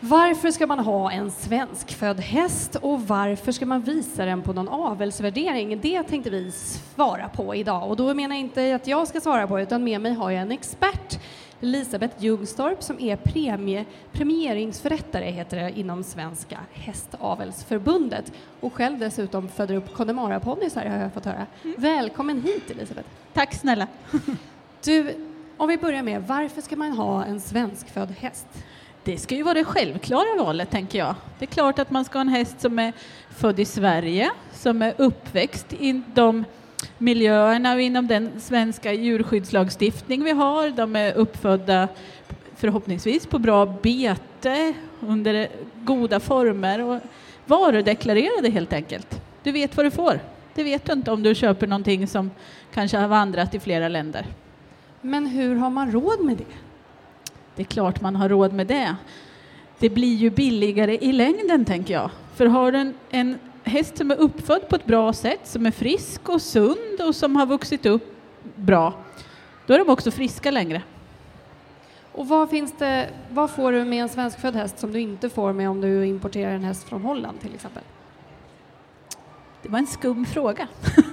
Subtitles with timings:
[0.00, 4.68] Varför ska man ha en svenskfödd häst och varför ska man visa den på någon
[4.68, 5.80] avelsvärdering?
[5.80, 6.50] Det tänkte vi
[6.94, 10.00] svara på idag och då menar jag inte att jag ska svara på utan med
[10.00, 11.20] mig har jag en expert
[11.64, 19.74] Elisabeth Ljungstorp som är premie, premieringsförrättare heter det, inom Svenska Hästavelsförbundet och själv dessutom föder
[19.74, 21.46] upp Connemara-ponnyer har jag fått höra.
[21.64, 21.76] Mm.
[21.78, 23.08] Välkommen hit Elisabeth.
[23.32, 23.86] Tack snälla.
[24.84, 25.14] du,
[25.56, 28.46] om vi börjar med varför ska man ha en svenskfödd häst?
[29.04, 31.14] Det ska ju vara det självklara valet, tänker jag.
[31.38, 32.92] Det är klart att man ska ha en häst som är
[33.30, 36.44] född i Sverige, som är uppväxt i de
[36.98, 40.70] miljöerna och inom den svenska djurskyddslagstiftning vi har.
[40.70, 41.88] De är uppfödda
[42.56, 47.00] förhoppningsvis på bra bete under goda former och
[47.46, 49.20] varudeklarerade helt enkelt.
[49.42, 50.20] Du vet vad du får.
[50.54, 52.30] Det vet du inte om du köper någonting som
[52.74, 54.26] kanske har vandrat i flera länder.
[55.00, 56.54] Men hur har man råd med det?
[57.56, 58.96] Det är klart man har råd med det.
[59.78, 62.10] Det blir ju billigare i längden, tänker jag.
[62.34, 65.70] För har du en, en häst som är uppfödd på ett bra sätt, som är
[65.70, 68.14] frisk och sund och som har vuxit upp
[68.56, 68.94] bra,
[69.66, 70.82] då är de också friska längre.
[72.12, 75.52] Och vad, finns det, vad får du med en svenskfödd häst som du inte får
[75.52, 77.82] med om du importerar en häst från Holland till exempel?
[79.62, 80.68] Det var en skum fråga.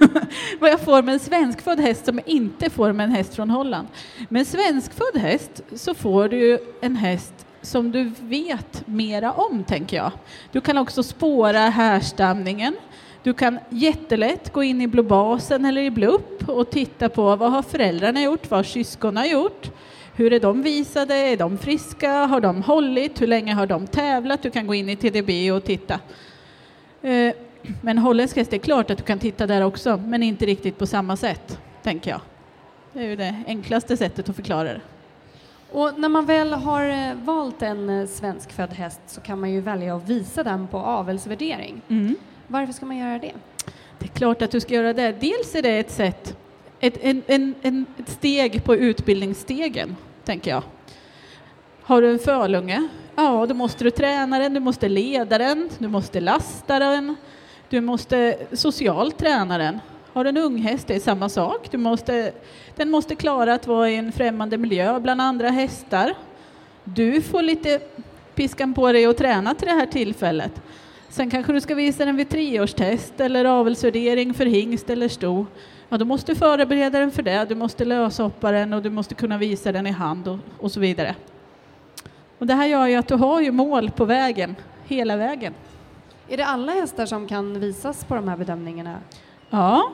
[0.60, 3.50] vad jag får med en svenskfödd häst som jag inte får med en häst från
[3.50, 3.88] Holland.
[4.28, 9.96] Med en svenskfödd häst så får du en häst som du vet mera om, tänker
[9.96, 10.12] jag.
[10.52, 12.76] Du kan också spåra härstamningen.
[13.22, 17.62] Du kan jättelätt gå in i blåbasen eller i blupp och titta på vad har
[17.62, 19.70] föräldrarna gjort, vad har syskonen gjort,
[20.14, 24.42] hur är de visade, är de friska, har de hållit, hur länge har de tävlat,
[24.42, 26.00] du kan gå in i TDB och titta.
[27.02, 27.34] Eh,
[27.80, 30.78] men holländsk häst, det är klart att du kan titta där också, men inte riktigt
[30.78, 32.20] på samma sätt, tänker jag.
[32.92, 34.80] Det är ju det enklaste sättet att förklara det.
[35.72, 39.60] Och när man väl har eh, valt en eh, svenskfödd häst så kan man ju
[39.60, 41.82] välja att visa den på avelsvärdering.
[41.88, 42.16] Mm.
[42.46, 43.32] Varför ska man göra det?
[43.98, 45.12] Det är klart att du ska göra det.
[45.12, 46.36] Dels är det ett sätt,
[46.80, 50.62] ett, en, en, en, ett steg på utbildningsstegen, tänker jag.
[51.82, 55.88] Har du en fölunge, ja då måste du träna den, du måste leda den, du
[55.88, 57.16] måste lasta den,
[57.68, 59.80] du måste socialt träna den.
[60.12, 61.68] Har du en unghäst, det är samma sak.
[61.70, 62.32] Du måste,
[62.76, 66.14] den måste klara att vara i en främmande miljö bland andra hästar.
[66.84, 67.80] Du får lite
[68.34, 70.62] piskan på dig och träna till det här tillfället.
[71.08, 75.46] Sen kanske du ska visa den vid treårstest eller avelsvärdering för hingst eller sto.
[75.88, 77.44] Ja, då måste du förbereda den för det.
[77.48, 80.80] Du måste löshoppa den och du måste kunna visa den i hand och, och så
[80.80, 81.14] vidare.
[82.38, 85.54] Och det här gör ju att du har ju mål på vägen, hela vägen.
[86.28, 88.98] Är det alla hästar som kan visas på de här bedömningarna?
[89.50, 89.90] Ja,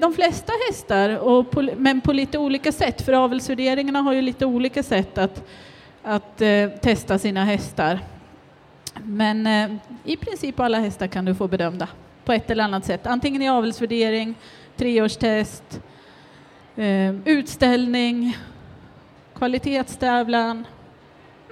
[0.00, 4.46] de flesta hästar, och på, men på lite olika sätt, för avelsvärderingarna har ju lite
[4.46, 5.48] olika sätt att,
[6.02, 8.00] att eh, testa sina hästar.
[9.02, 11.88] Men eh, i princip alla hästar kan du få bedömda
[12.24, 14.34] på ett eller annat sätt, antingen i avelsvärdering,
[14.76, 15.80] treårstest,
[16.76, 18.36] eh, utställning,
[19.34, 20.66] kvalitetstävlan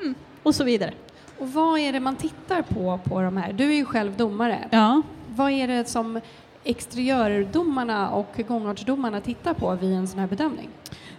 [0.03, 0.93] mm, och så vidare.
[1.39, 3.53] Och vad är det man tittar på på de här?
[3.53, 4.69] Du är ju själv domare.
[4.71, 5.03] Ja.
[5.29, 6.21] Vad är det som
[6.65, 10.69] exteriördomarna och gångartsdomarna tittar på vid en sån här bedömning?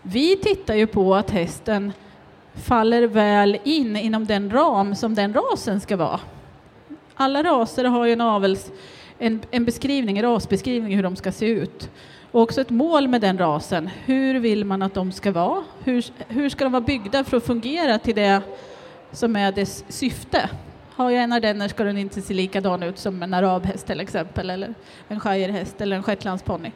[0.02, 1.94] Vi tittar ju på att hästen
[2.54, 6.20] faller väl in inom den ram som den rasen ska vara.
[7.16, 8.72] Alla raser har ju en avels,
[9.20, 11.90] en, en beskrivning, en rasbeskrivning hur de ska se ut.
[12.32, 13.90] Och också ett mål med den rasen.
[14.06, 15.64] Hur vill man att de ska vara?
[15.84, 18.42] Hur, hur ska de vara byggda för att fungera till det
[19.12, 20.50] som är dess syfte?
[20.98, 24.50] Har jag en ardenner ska den inte se likadan ut som en arabhäst till exempel,
[24.50, 24.74] eller
[25.08, 26.72] en shirehäst eller en shetlandsponny.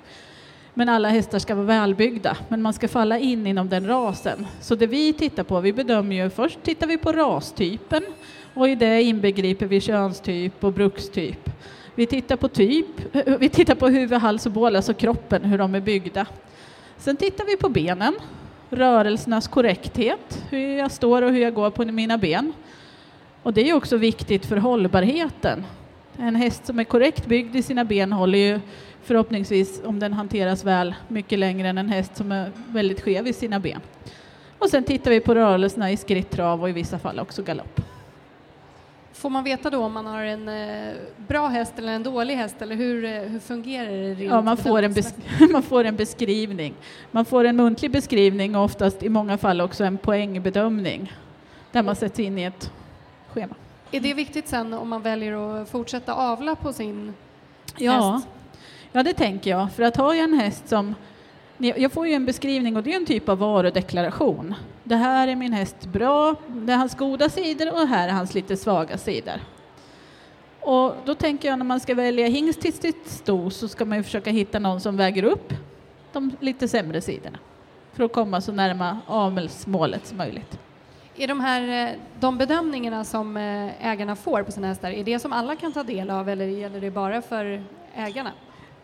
[0.74, 4.48] Men alla hästar ska vara välbyggda, men man ska falla in inom den rasen.
[4.62, 8.04] Så det vi tittar på, vi bedömer ju först tittar vi på rastypen
[8.54, 11.50] och i det inbegriper vi könstyp och brukstyp.
[11.96, 12.88] Vi tittar på typ,
[13.40, 16.26] vi tittar på huvud, hals och bål, alltså kroppen, hur de är byggda.
[16.98, 18.16] Sen tittar vi på benen,
[18.70, 22.54] rörelsernas korrekthet, hur jag står och hur jag går på mina ben.
[23.50, 25.66] Och det är också viktigt för hållbarheten.
[26.18, 28.60] En häst som är korrekt byggd i sina ben håller ju
[29.04, 33.34] förhoppningsvis, om den hanteras väl, mycket längre än en häst som är väldigt skev i
[33.34, 33.82] sina ben.
[34.60, 37.82] Och sen tittar vi på rörelserna i skritt, trav och i vissa fall också galopp.
[39.14, 42.56] Får man veta då om man har en eh, bra häst eller en dålig häst
[42.62, 44.24] eller hur, eh, hur fungerar det?
[44.24, 44.94] Ja, man får, en
[45.52, 46.74] man får en beskrivning.
[47.12, 51.14] Man får en muntlig beskrivning och oftast i många fall också en poängbedömning
[51.72, 52.72] där man sätts in i ett
[53.34, 53.56] schema.
[53.92, 57.14] Är det viktigt sen om man väljer att fortsätta avla på sin
[57.78, 58.28] Ja, häst?
[58.92, 59.72] ja det tänker jag.
[59.72, 60.96] För att har jag en häst som...
[61.58, 64.56] Jag får ju en beskrivning och det är en typ av varudeklaration.
[64.84, 68.12] Det här är min häst bra, det är hans goda sidor och det här är
[68.14, 69.34] hans lite svaga sidor.
[70.60, 73.98] Och då tänker jag när man ska välja hingst till sitt sto så ska man
[73.98, 75.54] ju försöka hitta någon som väger upp
[76.14, 77.38] de lite sämre sidorna
[77.94, 80.60] för att komma så närma avelsmålet som möjligt.
[81.20, 85.20] Är de här eh, de bedömningarna som eh, ägarna får på sina hästar, är det
[85.20, 87.64] som alla kan ta del av eller gäller det bara för
[87.96, 88.32] ägarna?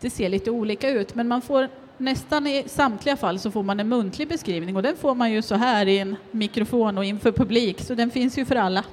[0.00, 3.80] Det ser lite olika ut men man får nästan i samtliga fall så får man
[3.80, 7.32] en muntlig beskrivning och den får man ju så här i en mikrofon och inför
[7.32, 8.84] publik så den finns ju för alla.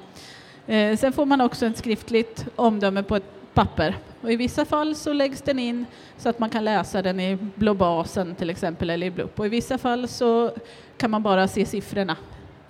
[0.66, 4.94] Eh, sen får man också ett skriftligt omdöme på ett papper och i vissa fall
[4.94, 5.86] så läggs den in
[6.18, 9.46] så att man kan läsa den i blå basen till exempel eller i blupp och
[9.46, 10.50] i vissa fall så
[10.96, 12.16] kan man bara se siffrorna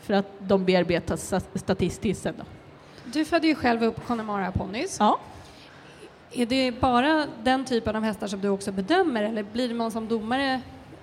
[0.04, 2.34] för att de bearbetas statistiskt sen.
[2.38, 2.44] Då.
[3.04, 4.96] Du födde ju själv upp Connemara-ponnys.
[4.98, 5.18] Ja.
[6.32, 10.08] Är det bara den typen av hästar som du också bedömer eller blir man som
[10.08, 10.60] domare,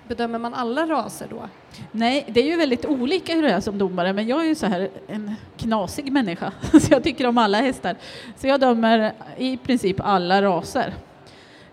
[0.08, 1.48] bedömer man alla raser då?
[1.92, 4.54] Nej, det är ju väldigt olika hur det är som domare, men jag är ju
[4.54, 7.96] så här en knasig människa, så jag tycker om alla hästar.
[8.36, 10.94] Så jag dömer i princip alla raser.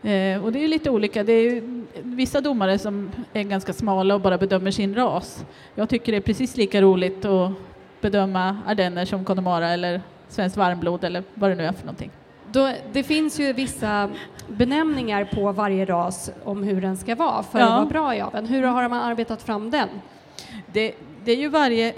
[0.04, 1.24] Eh, och det är lite olika.
[1.24, 1.64] Det är
[2.04, 5.46] vissa domare som är ganska smala och bara bedömer sin ras.
[5.76, 7.52] Jag tycker det är precis lika roligt att
[8.02, 12.12] bedöma ardenner som Connemara eller svenskt varmblod eller vad det nu är för någonting.
[12.52, 14.10] Då, det finns ju vissa
[14.48, 17.66] benämningar på varje ras om hur den ska vara för Ja.
[17.66, 18.48] att vara bra i aveln.
[18.48, 19.90] Hur har man arbetat fram den?
[20.74, 20.94] Det,
[21.24, 21.94] det är ju varje...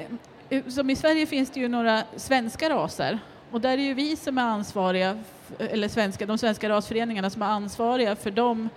[0.68, 3.20] Som i Sverige finns det ju några svenska raser
[3.52, 5.20] och där är ju vi som är ansvariga,
[5.60, 8.70] eller svenska, de svenska rasföreningarna som är ansvariga för de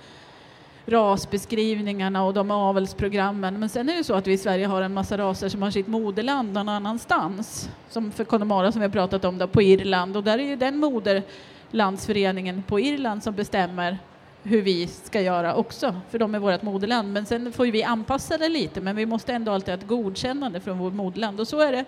[0.87, 3.61] rasbeskrivningarna och de avelsprogrammen.
[3.61, 5.71] Men sen är det så att vi i Sverige har en massa raser som har
[5.71, 7.71] sitt moderland någon annanstans.
[7.88, 10.56] Som för Connemara som vi har pratat om då, på Irland och där är ju
[10.56, 13.99] den moderlandsföreningen på Irland som bestämmer
[14.43, 17.12] hur vi ska göra också, för de är vårt moderland.
[17.12, 20.61] Men sen får vi anpassa det lite, men vi måste ändå alltid ha ett godkännande
[20.61, 21.85] från vårt moderland och så är det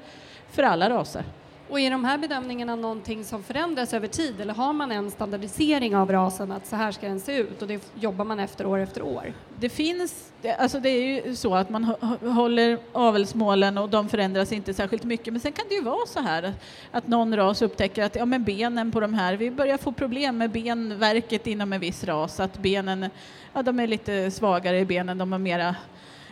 [0.51, 1.25] för alla raser.
[1.69, 5.97] Och är de här bedömningarna någonting som förändras över tid eller har man en standardisering
[5.97, 8.79] av rasen att så här ska den se ut och det jobbar man efter år
[8.79, 9.33] efter år?
[9.59, 11.85] Det finns, alltså det är ju så att man
[12.21, 15.33] håller avelsmålen och de förändras inte särskilt mycket.
[15.33, 16.55] Men sen kan det ju vara så här
[16.91, 20.39] att någon ras upptäcker att ja, men benen på de här, vi börjar få problem
[20.39, 22.41] med benverket inom en viss ras.
[22.41, 23.11] Att benen,
[23.53, 25.77] ja de är lite svagare i benen, de har mera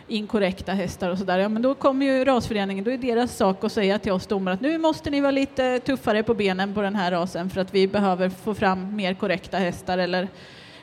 [0.07, 1.39] inkorrekta hästar och sådär.
[1.39, 4.53] Ja, men då kommer ju rasföreningen, då är deras sak att säga till oss domare
[4.53, 7.73] att nu måste ni vara lite tuffare på benen på den här rasen för att
[7.73, 10.27] vi behöver få fram mer korrekta hästar eller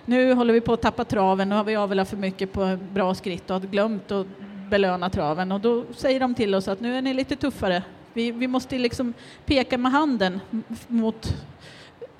[0.04, 3.14] nu håller vi på att tappa traven, nu har vi avlat för mycket på bra
[3.14, 4.26] skritt och har glömt att
[4.70, 7.82] belöna traven och då säger de till oss att nu är ni lite tuffare.
[8.12, 9.14] Vi, vi måste liksom
[9.46, 10.40] peka med handen
[10.86, 11.36] mot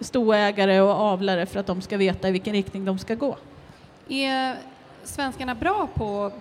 [0.01, 3.37] stoägare och avlare för att de ska veta i vilken riktning de ska gå.
[4.09, 4.57] Är
[5.05, 6.33] svenskarna bra på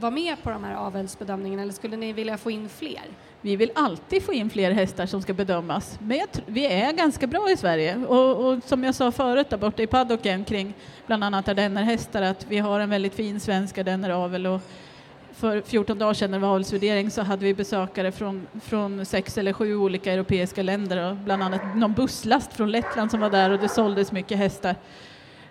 [0.00, 3.02] vara med på de här avelsbedömningarna eller skulle ni vilja få in fler?
[3.40, 7.26] Vi vill alltid få in fler hästar som ska bedömas, men jag vi är ganska
[7.26, 7.96] bra i Sverige.
[7.96, 10.74] Och, och som jag sa förut där borta i paddocken kring
[11.06, 14.60] bland annat ardennerhästar, att vi har en väldigt fin svensk ardenneravel och
[15.32, 19.38] för 14 dagar sedan när det var avelsvärdering så hade vi besökare från, från sex
[19.38, 23.50] eller sju olika europeiska länder och bland annat någon busslast från Lettland som var där
[23.50, 24.76] och det såldes mycket hästar.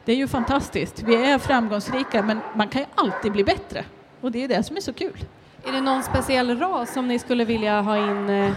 [0.06, 1.03] Det är ju fantastiskt.
[1.03, 3.86] Vi är framgångsrika men man kan ju alltid bli bättre
[4.24, 5.25] och det är det som är så kul.
[5.68, 8.30] Är det någon speciell ras som ni skulle vilja ha in?
[8.30, 8.51] eh,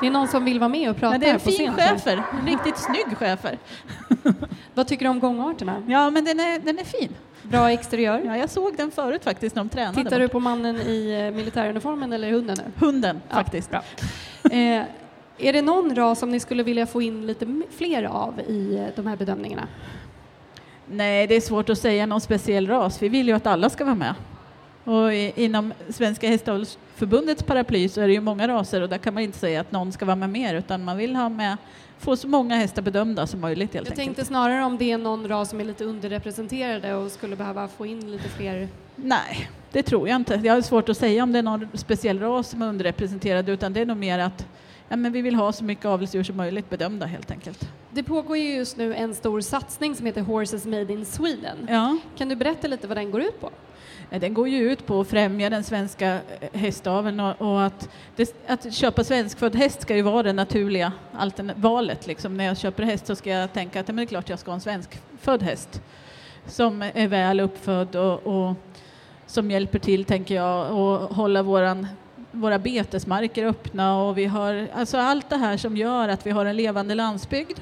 [0.00, 1.72] Det är någon som vill vara med och prata Men det är en här fin
[1.72, 3.58] schäfer, en riktigt snygg schäfer.
[4.74, 5.82] Vad tycker du om gångarterna?
[5.88, 7.08] Ja, men den är, den är fin.
[7.42, 8.22] Bra exteriör?
[8.24, 9.94] Ja, jag såg den förut faktiskt när de tränade.
[10.04, 12.86] Tittar du på mannen i eh, militäruniformen eller hunden nu?
[12.86, 13.70] Hunden Ja, faktiskt.
[13.70, 13.82] bra.
[14.52, 14.82] Eh,
[15.38, 18.86] är det någon ras som ni skulle vilja få in lite fler av i eh,
[18.96, 19.68] de här bedömningarna?
[20.86, 23.02] Nej, det är svårt att säga någon speciell ras.
[23.02, 24.14] Vi vill ju att alla ska vara med.
[24.84, 29.22] Och inom Svenska hästavelsförbundets paraply så är det ju många raser och där kan man
[29.22, 31.56] inte säga att någon ska vara med mer utan man vill ha med,
[31.98, 34.06] få så många hästar bedömda som möjligt helt Jag enkelt.
[34.06, 37.86] tänkte snarare om det är någon ras som är lite underrepresenterade och skulle behöva få
[37.86, 38.68] in lite fler.
[38.96, 40.40] Nej, det tror jag inte.
[40.44, 43.72] Jag har svårt att säga om det är någon speciell ras som är underrepresenterad utan
[43.72, 44.46] det är nog mer att
[44.88, 47.68] ja, men vi vill ha så mycket avelsdjur som möjligt bedömda helt enkelt.
[47.90, 51.66] Det pågår ju just nu en stor satsning som heter Horses Made in Sweden.
[51.68, 51.96] Ja.
[52.16, 53.50] Kan du berätta lite vad den går ut på?
[54.10, 57.88] Eh, den går ju ut på att främja den svenska eh, hästaveln och, och att,
[58.16, 60.92] det, att köpa svenskfödd häst ska ju vara det naturliga
[61.54, 62.06] valet.
[62.06, 62.36] Liksom.
[62.36, 64.50] När jag köper häst så ska jag tänka att men det är klart jag ska
[64.50, 65.82] ha en svenskfödd häst
[66.46, 68.54] som är väl uppfödd och, och
[69.26, 71.86] som hjälper till, tänker jag, och hålla våran
[72.34, 76.46] våra betesmarker öppna och vi har alltså allt det här som gör att vi har
[76.46, 77.58] en levande landsbygd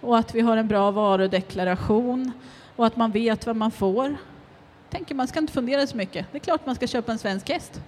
[0.00, 2.32] och att vi har en bra varudeklaration
[2.76, 4.16] och att man vet vad man får.
[4.90, 6.26] Tänker man ska inte fundera så mycket.
[6.32, 7.80] Det är klart man ska köpa en svensk häst.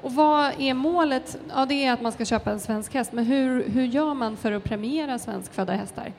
[0.00, 1.38] Och vad är målet?
[1.48, 4.36] Ja, det är att man ska köpa en svensk häst, men hur, hur gör man
[4.36, 6.12] för att premiera svenskfödda hästar?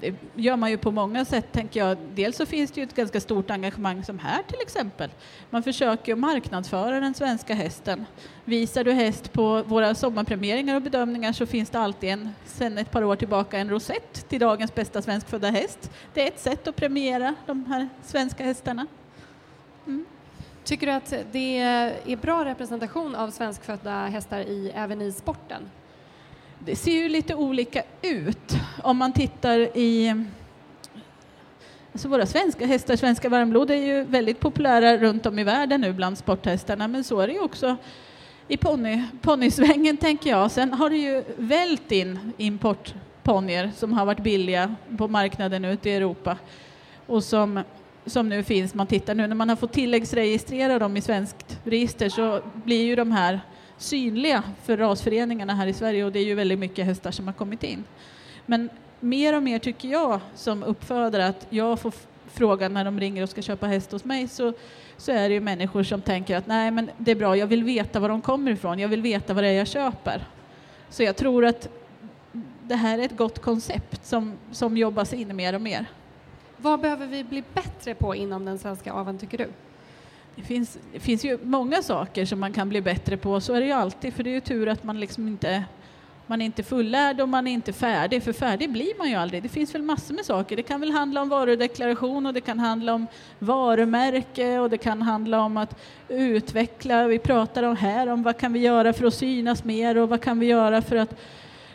[0.00, 1.98] Det gör man ju på många sätt, tänker jag.
[2.14, 5.10] Dels så finns det ju ett ganska stort engagemang som här till exempel.
[5.50, 8.06] Man försöker ju marknadsföra den svenska hästen.
[8.44, 12.90] Visar du häst på våra sommarpremieringar och bedömningar så finns det alltid en, sen ett
[12.90, 15.90] par år tillbaka, en rosett till dagens bästa svenskfödda häst.
[16.14, 18.86] Det är ett sätt att premiera de här svenska hästarna.
[19.86, 20.04] Mm.
[20.64, 25.62] Tycker du att det är bra representation av svenskfödda hästar i, även i sporten?
[26.58, 28.52] Det ser ju lite olika ut.
[28.82, 30.24] Om man tittar i...
[31.92, 35.92] Alltså våra svenska hästar, svenska varmblod, är ju väldigt populära runt om i världen nu
[35.92, 37.76] bland sporthästarna, men så är det ju också
[38.48, 40.50] i ponny, ponnysvängen, tänker jag.
[40.50, 45.94] Sen har det ju vält in importponnyer som har varit billiga på marknaden ute i
[45.94, 46.36] Europa
[47.06, 47.62] och som,
[48.06, 48.74] som nu finns.
[48.74, 52.96] Man tittar nu när man har fått tilläggsregistrera dem i svenskt register så blir ju
[52.96, 53.40] de här
[53.78, 57.34] synliga för rasföreningarna här i Sverige och det är ju väldigt mycket hästar som har
[57.34, 57.84] kommit in.
[58.46, 58.70] Men
[59.00, 61.92] mer och mer tycker jag som uppfödare att jag får
[62.26, 64.52] frågan när de ringer och ska köpa häst hos mig så,
[64.96, 67.64] så är det ju människor som tänker att nej men det är bra, jag vill
[67.64, 70.26] veta var de kommer ifrån, jag vill veta vad det är jag köper.
[70.90, 71.68] Så jag tror att
[72.62, 75.86] det här är ett gott koncept som, som jobbas in mer och mer.
[76.56, 79.48] Vad behöver vi bli bättre på inom den svenska aveln tycker du?
[80.34, 83.60] Det finns, det finns ju många saker som man kan bli bättre på, så är
[83.60, 85.64] det ju alltid, för det är ju tur att man liksom inte
[86.28, 89.42] man är inte fullärd och man är inte färdig, för färdig blir man ju aldrig.
[89.42, 90.56] Det finns väl massor med saker.
[90.56, 93.06] Det kan väl handla om varudeklaration och det kan handla om
[93.38, 97.06] varumärke och det kan handla om att utveckla.
[97.06, 100.22] Vi pratar om här om vad kan vi göra för att synas mer och vad
[100.22, 101.20] kan vi göra för att,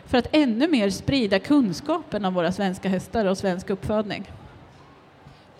[0.06, 4.30] för att ännu mer sprida kunskapen om våra svenska hästar och svensk uppfödning.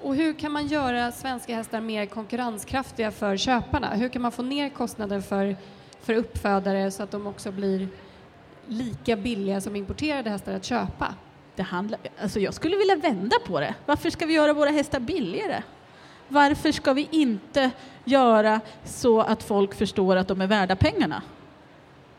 [0.02, 3.94] Och hur kan man göra svenska hästar mer konkurrenskraftiga för köparna?
[3.94, 5.56] Hur kan man få ner kostnaden för,
[6.00, 7.88] för uppfödare så att de också blir
[8.66, 11.14] lika billiga som importerade hästar att köpa?
[11.56, 13.74] Det handlar, alltså jag skulle vilja vända på det.
[13.86, 15.62] Varför ska vi göra våra hästar billigare?
[16.28, 17.70] Varför ska vi inte
[18.04, 21.22] göra så att folk förstår att de är värda pengarna?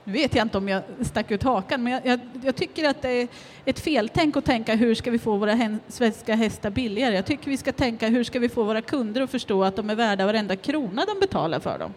[0.04, 3.02] Nu vet jag inte om jag stack ut hakan, men jag, jag, jag, tycker att
[3.02, 3.28] det är
[3.66, 7.16] ett feltänk att tänka hur ska vi få våra hen, svenska hästar billigare?
[7.16, 9.90] Jag tycker vi ska tänka hur ska vi få våra kunder att förstå att de
[9.90, 11.94] är värda varenda krona de betalar för dem?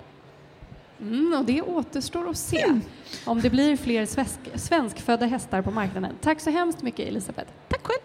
[1.00, 2.80] Mm, och det återstår att se mm.
[3.24, 6.12] om det blir fler svensk, svenskfödda hästar på marknaden.
[6.20, 7.50] Tack så hemskt mycket Elisabeth.
[7.68, 8.00] Tack själv.